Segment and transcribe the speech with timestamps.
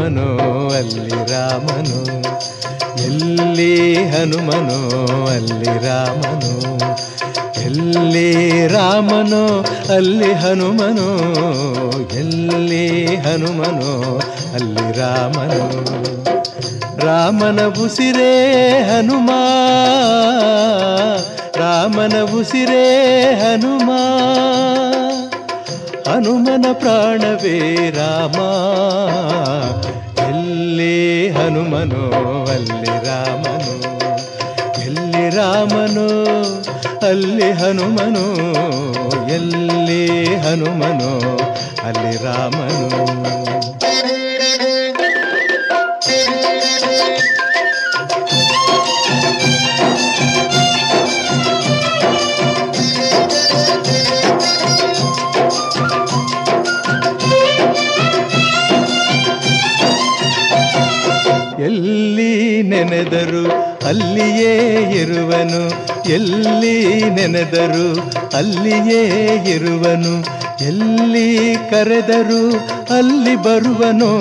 [0.00, 2.20] ಹನುಮನೋ, ಅಲ್ಲಿ ರಾಮನು.
[3.02, 6.60] ಎಲ್ಲಿ ಹನುಮನು, ಅಲ್ಲಿ ರಾಮನು.
[7.60, 11.18] ಎಲ್ಲಿ ರಾಮನು, ಅಲ್ಲಿ ಹನುಮನು.
[12.14, 14.18] ಎಲ್ಲಿ ಹನುಮನು,
[14.54, 16.00] ಅಲ್ಲಿ ರಾಮನು.
[17.06, 19.30] ರಾಮನ ಉಸಿರೇ ಹನುಮ.
[21.56, 23.90] ರಾಮನ ಉಸಿರೇ ಹನುಮ.
[26.10, 28.40] ಹನುಮನ ಪ್ರಾಣವೇ ರಾಮ.
[31.52, 32.02] ಹನುಮನೋ
[32.50, 33.72] ಅಲ್ಲಿ ರಾಮನು
[34.80, 36.04] ಎಲ್ಲಿ ರಾಮನು
[37.06, 38.22] ಅಲ್ಲಿ ಹನುಮನು
[39.28, 39.98] ಎಲ್ಲಿ
[40.36, 41.10] ಹನುಮನು
[41.86, 42.86] ಅಲ್ಲಿ ರಾಮನು
[43.48, 43.79] ಎಲ್ಲಿ
[62.84, 63.52] ನೆನೆದರು,
[63.86, 64.56] ಅಲ್ಲಿಯೇ
[65.00, 65.68] ಇರುವನು.
[66.10, 69.06] ಎಲ್ಲಿ ನೆನೆದರು, ಅಲ್ಲಿಯೇ
[69.46, 70.20] ಇರುವನು.
[70.64, 72.52] ಎಲ್ಲಿ ಕರೆದರು,
[72.94, 74.20] ಅಲ್ಲಿ ಬರುವನು.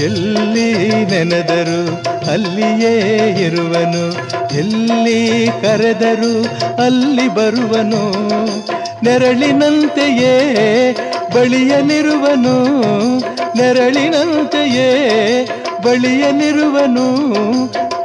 [0.00, 2.98] ಎಲ್ಲಿ ನೆನೆದರು, ಅಲ್ಲಿಯೇ
[3.46, 4.12] ಇರುವನು.
[4.56, 6.42] ಎಲ್ಲಿ ಕರೆದರು,
[6.82, 8.28] ಅಲ್ಲಿ ಬರುವನು.
[9.04, 10.56] ನೆರಳಿನಂತೆಯೇ
[11.36, 12.56] ಬಳಿಯಲಿರುವನು
[13.56, 14.88] ನೆರಳಿನಂತೆಯೇ
[15.84, 17.06] ಬಳಿಯನಿರುವನು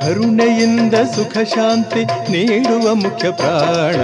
[0.00, 4.00] ಕರುಣೆಯಿಂದ ಸುಖ ಶಾಂತಿ ನೀಡುವ ಮುಖ್ಯ ಪ್ರಾಣ.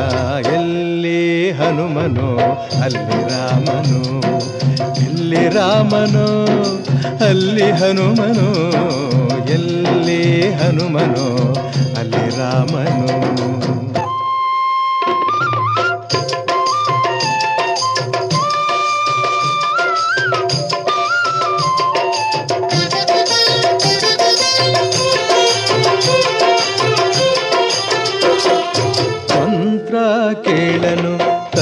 [0.54, 2.28] ಎಲ್ಲಿ ಹನುಮನು,
[2.82, 4.00] ಅಲ್ಲಿ ರಾಮನು,
[5.04, 6.26] ಎಲ್ಲಿ ರಾಮನು,
[7.24, 8.48] ಅಲ್ಲಿ ಹನುಮನು,
[9.50, 11.26] ಎಲ್ಲಿ ಹನುಮನು,
[11.98, 13.24] ಅಲ್ಲಿ ರಾಮನು.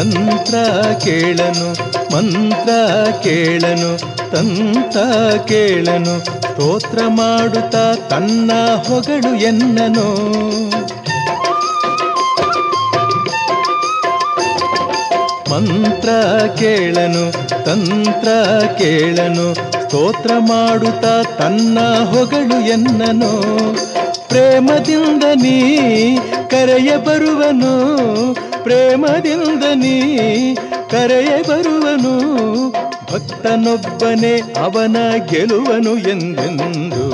[0.02, 0.54] ತಂತ್ರ
[1.04, 1.72] ಕೇಳನು,
[2.14, 2.70] ಮಂತ್ರ
[3.22, 3.98] ಕೇಳನು,
[4.30, 4.98] ತಂತ್ರ
[5.48, 8.52] ಕೇಳನು, ಸ್ತೋತ್ರ ಮಾಡುತ್ತಾ ತನ್ನ
[8.88, 10.06] ಹೊಗಳು ಎನ್ನನು.
[15.50, 16.08] ಮಂತ್ರ
[16.58, 17.32] ಕೇಳನು,
[17.64, 18.28] ತಂತ್ರ
[18.78, 23.32] ಕೇಳನು, ಸ್ತೋತ್ರ ಮಾಡುತ್ತಾ ತನ್ನ ಹೊಗಳು ಎನ್ನನು.
[24.28, 26.16] ಪ್ರೇಮದಿಂದ ನೀ
[26.50, 27.72] ಕರೆಯ ಬರುವನು
[28.62, 30.54] ಪ್ರೇಮದಿಂದ ನೀ
[30.90, 32.12] ಕರೆಯೇ ಬರುವನು,
[33.12, 34.96] ಭಕ್ತನೊಬ್ಬನೇ ಅವನ
[35.30, 37.06] ಗೆಲುವನು ಎಂದೆಂದು.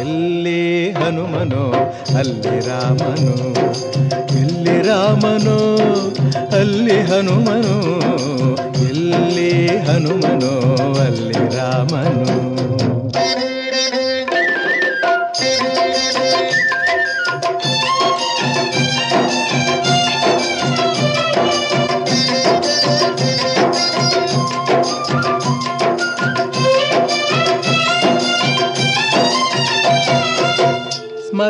[0.00, 1.72] ಎಲ್ಲಿ ಹನುಮನೋ,
[2.18, 3.54] ಅಲ್ಲಿ ರಾಮನು,
[4.38, 5.76] ಎಲ್ಲಿ ರಾಮನೋ,
[6.60, 7.76] ಅಲ್ಲಿ ಹನುಮನು.
[8.88, 12.50] ಎಲ್ಲಿ ಹನುಮನೋ, ಅಲ್ಲಿ ರಾಮನು.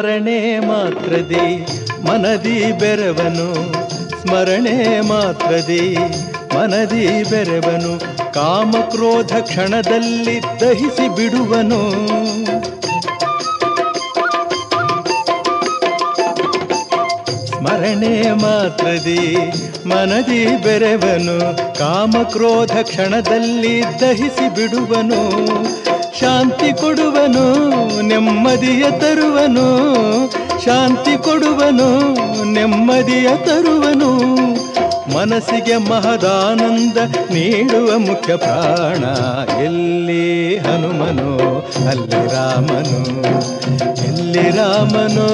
[0.01, 1.67] ಸ್ಮರಣೆ ಮಾತ್ರದಿ,
[2.09, 3.73] ಮನದಿ ಬೆರವನು.
[4.23, 5.99] ಸ್ಮರಣೆ ಮಾತ್ರದಿ,
[6.55, 7.99] ಮನದಿ ಬೆರವನು.
[8.35, 11.81] ಕಾಮಕ್ರೋಧ ಕ್ಷಣದಲ್ಲಿ ದಹಿಸಿ ಬಿಡುವನು.
[17.47, 19.37] ಸ್ಮರಣೆ ಮಾತ್ರದಿ,
[19.87, 21.57] ಮನದಿ ಬೆರೆವನು.
[21.79, 25.21] ಕಾಮಕ್ರೋಧ ಕ್ಷಣದಲ್ಲಿ ದಹಿಸಿ ಬಿಡುವನು.
[26.21, 27.45] ಶಾಂತಿ ಕೊಡುವನು,
[28.03, 29.67] ನೆಮ್ಮದಿಯ ತರುವನು.
[30.65, 32.15] ಶಾಂತಿ ಕೊಡುವನು,
[32.53, 34.11] ನೆಮ್ಮದಿಯ ತರುವನು.
[35.17, 36.97] ಮನಸ್ಸಿಗೆ ಮಹದಾನಂದ
[37.31, 39.05] ನೀಡುವ ಮುಖ್ಯ ಪ್ರಾಣ
[39.61, 41.37] ಎಲ್ಲಿ ಹನುಮನು,
[41.89, 43.01] ಅಲ್ಲಿ ರಾಮನು.
[44.05, 45.29] ಎಲ್ಲಿ ರಾಮನು,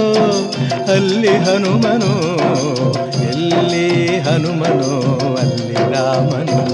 [0.92, 2.36] ಅಲ್ಲಿ ಹನುಮನು.
[3.22, 5.00] ಎಲ್ಲಿ ಹನುಮನು,
[5.36, 6.65] ಅಲ್ಲಿ ರಾಮನು.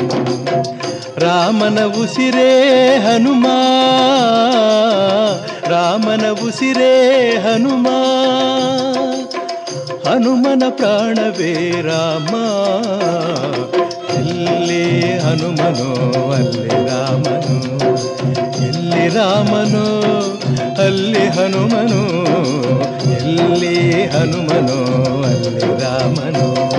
[1.42, 2.60] ರಾಮನ ಉಸಿರೇ
[2.98, 3.46] ಹನುಮ.
[5.68, 7.88] ರಾಮನ ಉಸಿರೇ ಹನುಮ.
[10.08, 12.34] ಹನುಮನ ಪ್ರಾಣವೇ ರಾಮ.
[14.14, 17.96] ಎಲ್ಲಿ ಹನುಮನೋ, ಅಲ್ಲಿ ರಾಮನು.
[18.66, 20.02] ಎಲ್ಲಿ ರಾಮನೋ,
[20.82, 22.32] ಅಲ್ಲಿ ಹನುಮನು.
[23.12, 26.72] ಎಲ್ಲಿ ಹನುಮನೋ, ಅಲ್ಲಿ ರಾಮನು.